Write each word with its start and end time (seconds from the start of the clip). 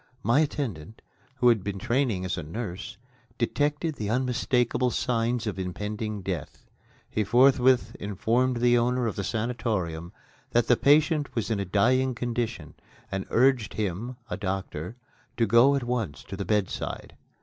My 0.23 0.39
attendant, 0.39 1.03
who 1.35 1.49
had 1.49 1.63
had 1.63 1.79
training 1.79 2.25
as 2.25 2.35
a 2.35 2.41
nurse, 2.41 2.97
detected 3.37 3.93
the 3.97 4.09
unmistakable 4.09 4.89
signs 4.89 5.45
of 5.45 5.59
impending 5.59 6.23
death. 6.23 6.65
He 7.07 7.23
forthwith 7.23 7.93
informed 7.99 8.57
the 8.61 8.79
owner 8.79 9.05
of 9.05 9.15
the 9.15 9.23
sanatorium 9.23 10.11
that 10.53 10.65
the 10.65 10.75
patient 10.75 11.35
was 11.35 11.51
in 11.51 11.59
a 11.59 11.65
dying 11.65 12.15
condition, 12.15 12.73
and 13.11 13.27
urged 13.29 13.75
him 13.75 14.15
(a 14.27 14.37
doctor) 14.37 14.95
to 15.37 15.45
go 15.45 15.75
at 15.75 15.83
once 15.83 16.23
to 16.23 16.35
the 16.35 16.45
bedside. 16.45 17.15